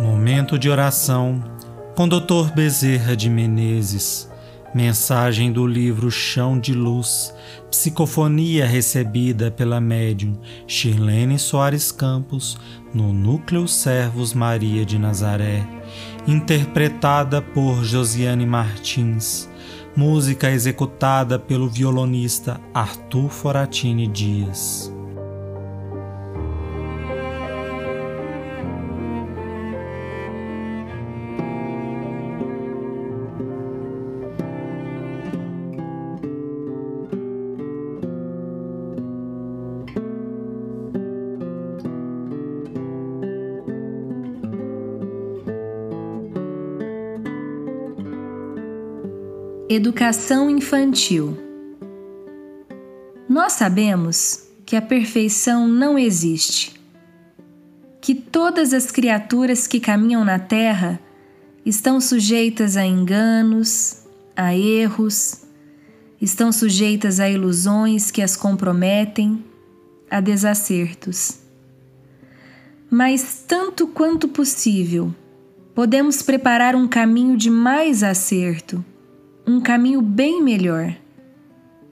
Momento 0.00 0.58
de 0.58 0.68
oração 0.68 1.42
com 1.94 2.06
Dr. 2.06 2.52
Bezerra 2.54 3.16
de 3.16 3.30
Menezes. 3.30 4.30
Mensagem 4.74 5.50
do 5.50 5.66
livro 5.66 6.10
Chão 6.10 6.60
de 6.60 6.74
Luz. 6.74 7.32
Psicofonia 7.70 8.66
recebida 8.66 9.50
pela 9.50 9.80
médium 9.80 10.38
Shirlene 10.66 11.38
Soares 11.38 11.90
Campos 11.90 12.58
no 12.92 13.10
Núcleo 13.10 13.66
Servos 13.66 14.34
Maria 14.34 14.84
de 14.84 14.98
Nazaré. 14.98 15.66
Interpretada 16.26 17.40
por 17.40 17.82
Josiane 17.82 18.44
Martins. 18.44 19.48
Música 19.96 20.50
executada 20.50 21.38
pelo 21.38 21.70
violonista 21.70 22.60
Arthur 22.74 23.30
Foratini 23.30 24.06
Dias. 24.06 24.94
Educação 49.68 50.48
infantil. 50.48 51.36
Nós 53.28 53.54
sabemos 53.54 54.46
que 54.64 54.76
a 54.76 54.80
perfeição 54.80 55.66
não 55.66 55.98
existe, 55.98 56.80
que 58.00 58.14
todas 58.14 58.72
as 58.72 58.92
criaturas 58.92 59.66
que 59.66 59.80
caminham 59.80 60.24
na 60.24 60.38
Terra 60.38 61.00
estão 61.64 62.00
sujeitas 62.00 62.76
a 62.76 62.86
enganos, 62.86 64.04
a 64.36 64.56
erros, 64.56 65.42
estão 66.22 66.52
sujeitas 66.52 67.18
a 67.18 67.28
ilusões 67.28 68.12
que 68.12 68.22
as 68.22 68.36
comprometem, 68.36 69.44
a 70.08 70.20
desacertos. 70.20 71.40
Mas, 72.88 73.42
tanto 73.48 73.88
quanto 73.88 74.28
possível, 74.28 75.12
podemos 75.74 76.22
preparar 76.22 76.76
um 76.76 76.86
caminho 76.86 77.36
de 77.36 77.50
mais 77.50 78.04
acerto 78.04 78.84
um 79.46 79.60
caminho 79.60 80.02
bem 80.02 80.42
melhor 80.42 80.92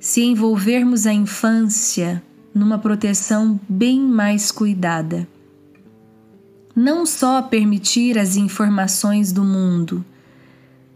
se 0.00 0.22
envolvermos 0.22 1.06
a 1.06 1.12
infância 1.12 2.20
numa 2.52 2.78
proteção 2.78 3.60
bem 3.68 4.00
mais 4.00 4.50
cuidada. 4.50 5.26
Não 6.74 7.06
só 7.06 7.40
permitir 7.40 8.18
as 8.18 8.36
informações 8.36 9.30
do 9.30 9.44
mundo, 9.44 10.04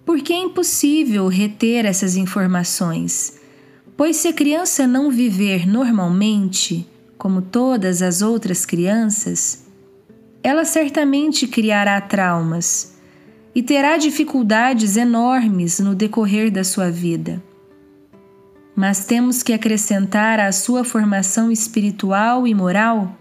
porque 0.04 0.32
é 0.32 0.38
impossível 0.38 1.28
reter 1.28 1.84
essas 1.84 2.16
informações, 2.16 3.38
pois 3.96 4.16
se 4.16 4.26
a 4.26 4.32
criança 4.32 4.84
não 4.84 5.12
viver 5.12 5.66
normalmente, 5.66 6.88
como 7.16 7.40
todas 7.40 8.02
as 8.02 8.20
outras 8.20 8.66
crianças, 8.66 9.64
ela 10.42 10.64
certamente 10.64 11.46
criará 11.46 12.00
traumas 12.00 12.97
e 13.58 13.62
terá 13.62 13.96
dificuldades 13.96 14.96
enormes 14.96 15.80
no 15.80 15.92
decorrer 15.92 16.48
da 16.48 16.62
sua 16.62 16.92
vida. 16.92 17.42
Mas 18.72 19.04
temos 19.04 19.42
que 19.42 19.52
acrescentar 19.52 20.38
à 20.38 20.52
sua 20.52 20.84
formação 20.84 21.50
espiritual 21.50 22.46
e 22.46 22.54
moral 22.54 23.18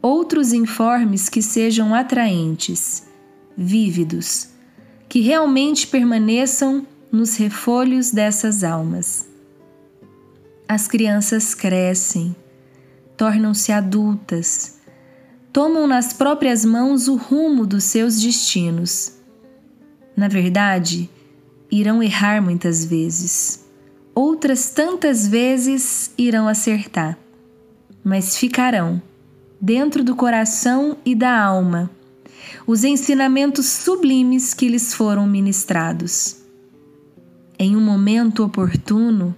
outros 0.00 0.52
informes 0.52 1.28
que 1.28 1.42
sejam 1.42 1.92
atraentes, 1.92 3.08
vívidos, 3.56 4.50
que 5.08 5.18
realmente 5.18 5.88
permaneçam 5.88 6.86
nos 7.10 7.34
refolhos 7.34 8.12
dessas 8.12 8.62
almas. 8.62 9.26
As 10.68 10.86
crianças 10.86 11.52
crescem, 11.52 12.36
tornam-se 13.16 13.72
adultas, 13.72 14.78
tomam 15.52 15.88
nas 15.88 16.12
próprias 16.12 16.64
mãos 16.64 17.08
o 17.08 17.16
rumo 17.16 17.66
dos 17.66 17.82
seus 17.82 18.20
destinos 18.20 19.23
na 20.16 20.28
verdade, 20.28 21.10
irão 21.70 22.02
errar 22.02 22.40
muitas 22.40 22.84
vezes. 22.84 23.64
Outras 24.14 24.70
tantas 24.70 25.26
vezes 25.26 26.12
irão 26.16 26.46
acertar, 26.46 27.18
mas 28.04 28.36
ficarão, 28.36 29.02
dentro 29.60 30.04
do 30.04 30.14
coração 30.14 30.96
e 31.04 31.14
da 31.14 31.36
alma, 31.36 31.90
os 32.66 32.84
ensinamentos 32.84 33.66
sublimes 33.66 34.54
que 34.54 34.68
lhes 34.68 34.94
foram 34.94 35.26
ministrados. 35.26 36.36
Em 37.58 37.74
um 37.74 37.80
momento 37.80 38.44
oportuno, 38.44 39.34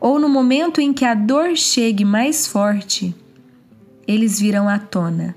ou 0.00 0.18
no 0.18 0.28
momento 0.28 0.80
em 0.80 0.92
que 0.92 1.04
a 1.04 1.14
dor 1.14 1.56
chegue 1.56 2.04
mais 2.04 2.46
forte, 2.46 3.14
eles 4.06 4.38
virão 4.38 4.68
à 4.68 4.78
tona 4.78 5.34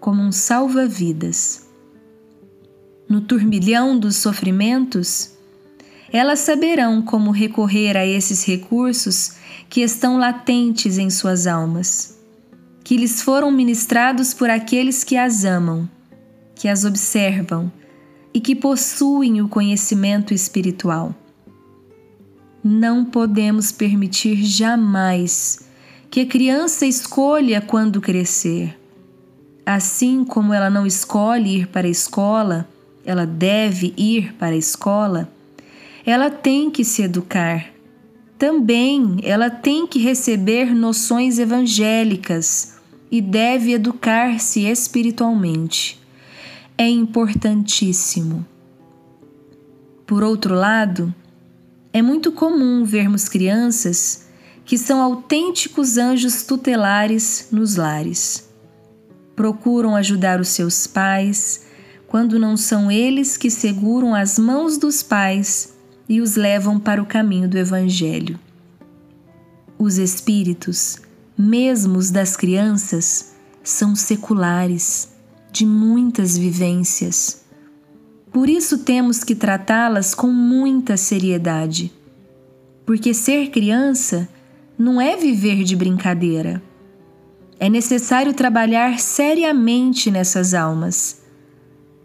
como 0.00 0.22
um 0.22 0.32
salva-vidas 0.32 1.67
no 3.08 3.20
turbilhão 3.20 3.98
dos 3.98 4.16
sofrimentos, 4.16 5.32
elas 6.12 6.40
saberão 6.40 7.00
como 7.02 7.30
recorrer 7.30 7.96
a 7.96 8.06
esses 8.06 8.44
recursos 8.44 9.32
que 9.68 9.80
estão 9.80 10.18
latentes 10.18 10.98
em 10.98 11.10
suas 11.10 11.46
almas, 11.46 12.18
que 12.84 12.96
lhes 12.96 13.22
foram 13.22 13.50
ministrados 13.50 14.32
por 14.32 14.50
aqueles 14.50 15.04
que 15.04 15.16
as 15.16 15.44
amam, 15.44 15.88
que 16.54 16.68
as 16.68 16.84
observam 16.84 17.70
e 18.32 18.40
que 18.40 18.54
possuem 18.54 19.40
o 19.40 19.48
conhecimento 19.48 20.32
espiritual. 20.34 21.14
Não 22.62 23.04
podemos 23.04 23.70
permitir 23.70 24.44
jamais 24.44 25.60
que 26.10 26.20
a 26.20 26.26
criança 26.26 26.86
escolha 26.86 27.60
quando 27.60 28.00
crescer. 28.00 28.78
Assim 29.64 30.24
como 30.24 30.52
ela 30.52 30.70
não 30.70 30.86
escolhe 30.86 31.58
ir 31.58 31.68
para 31.68 31.86
a 31.86 31.90
escola, 31.90 32.68
ela 33.04 33.26
deve 33.26 33.94
ir 33.96 34.34
para 34.34 34.54
a 34.54 34.58
escola, 34.58 35.30
ela 36.04 36.30
tem 36.30 36.70
que 36.70 36.84
se 36.84 37.02
educar. 37.02 37.70
Também 38.38 39.18
ela 39.22 39.50
tem 39.50 39.86
que 39.86 39.98
receber 39.98 40.74
noções 40.74 41.38
evangélicas 41.38 42.78
e 43.10 43.20
deve 43.20 43.72
educar-se 43.72 44.60
espiritualmente. 44.60 46.00
É 46.76 46.88
importantíssimo. 46.88 48.46
Por 50.06 50.22
outro 50.22 50.54
lado, 50.54 51.12
é 51.92 52.00
muito 52.00 52.30
comum 52.30 52.84
vermos 52.84 53.28
crianças 53.28 54.28
que 54.64 54.78
são 54.78 55.00
autênticos 55.00 55.96
anjos 55.96 56.42
tutelares 56.44 57.48
nos 57.50 57.76
lares. 57.76 58.48
Procuram 59.34 59.96
ajudar 59.96 60.40
os 60.40 60.48
seus 60.48 60.86
pais, 60.86 61.66
quando 62.08 62.38
não 62.38 62.56
são 62.56 62.90
eles 62.90 63.36
que 63.36 63.50
seguram 63.50 64.14
as 64.14 64.38
mãos 64.38 64.78
dos 64.78 65.02
pais 65.02 65.74
e 66.08 66.22
os 66.22 66.36
levam 66.36 66.80
para 66.80 67.02
o 67.02 67.06
caminho 67.06 67.46
do 67.46 67.58
Evangelho. 67.58 68.40
Os 69.78 69.98
espíritos, 69.98 70.98
mesmo 71.36 71.98
os 71.98 72.10
das 72.10 72.34
crianças, 72.34 73.34
são 73.62 73.94
seculares, 73.94 75.10
de 75.52 75.66
muitas 75.66 76.36
vivências. 76.36 77.42
Por 78.32 78.48
isso 78.48 78.78
temos 78.78 79.22
que 79.22 79.34
tratá-las 79.34 80.14
com 80.14 80.28
muita 80.28 80.96
seriedade, 80.96 81.92
porque 82.86 83.12
ser 83.12 83.50
criança 83.50 84.26
não 84.78 84.98
é 85.00 85.16
viver 85.16 85.62
de 85.62 85.76
brincadeira. 85.76 86.62
É 87.60 87.68
necessário 87.68 88.32
trabalhar 88.32 88.98
seriamente 88.98 90.10
nessas 90.10 90.54
almas 90.54 91.27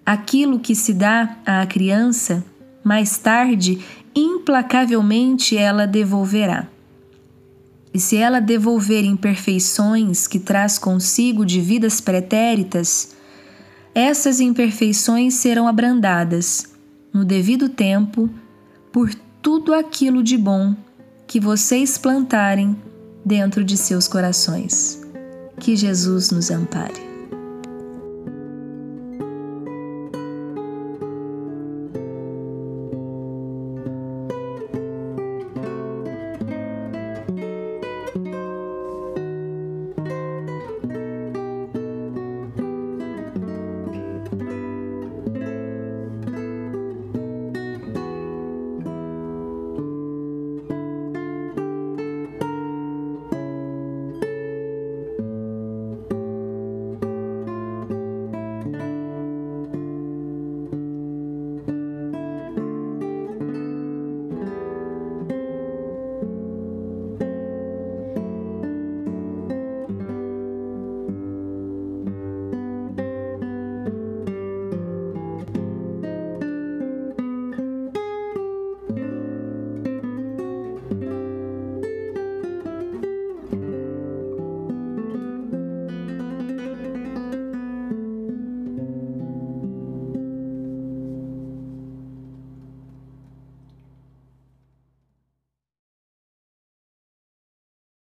aquilo 0.06 0.60
que 0.60 0.76
se 0.76 0.94
dá 0.94 1.38
à 1.46 1.66
criança, 1.66 2.44
mais 2.84 3.18
tarde, 3.18 3.80
implacavelmente 4.16 5.58
ela 5.58 5.86
devolverá. 5.88 6.68
E 7.94 8.00
se 8.00 8.18
ela 8.18 8.40
devolver 8.40 9.06
imperfeições 9.06 10.28
que 10.28 10.40
traz 10.40 10.80
consigo 10.80 11.46
de 11.46 11.62
vidas 11.62 12.02
pretéritas, 12.02 13.16
essas 13.94 14.40
imperfeições 14.40 15.36
serão 15.36 15.68
abrandadas, 15.68 16.74
no 17.14 17.24
devido 17.24 17.70
tempo, 17.70 18.28
por 18.92 19.14
tudo 19.42 19.74
aquilo 19.74 20.24
de 20.24 20.38
bom 20.38 20.76
que 21.28 21.40
vocês 21.40 21.98
plantarem 21.98 22.76
dentro 23.24 23.64
de 23.64 23.78
seus 23.78 24.08
corações. 24.08 25.02
Que 25.60 25.76
Jesus 25.76 26.32
nos 26.32 26.50
ampare. 26.50 27.13